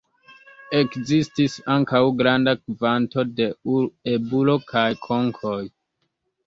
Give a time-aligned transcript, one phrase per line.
[0.77, 3.51] Ekzistis ankaŭ granda kvanto de
[4.17, 5.65] eburo kaj konkoj.